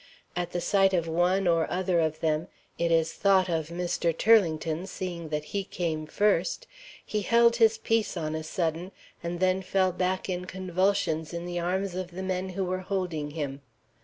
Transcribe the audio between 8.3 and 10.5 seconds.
a sudden, and then fell back in